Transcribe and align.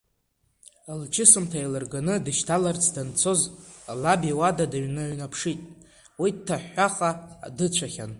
Лчысымҭа 0.99 1.57
еилырганы 1.61 2.15
дышьҭаларц 2.25 2.85
данцоз 2.95 3.41
лаб 4.01 4.21
иуада 4.29 4.65
дныҩнаԥшит, 4.71 5.59
уи 6.21 6.29
дҭаҳәахаа 6.35 7.11
дыцәахьан. 7.57 8.09